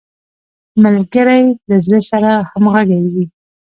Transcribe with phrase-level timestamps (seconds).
[0.83, 3.25] ملګری له زړه سره همږغی وي